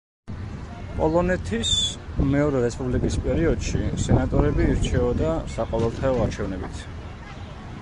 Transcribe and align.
პოლონეთის 0.99 1.73
მეორე 2.31 2.61
რესპუბლიკის 2.63 3.17
პერიოდში, 3.25 3.83
სენატორები 4.05 4.67
ირჩეოდა 4.71 5.35
საყოველთაო 5.57 6.23
არჩევნებით. 6.25 6.83